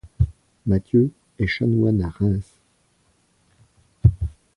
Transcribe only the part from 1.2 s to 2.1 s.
est chanoine à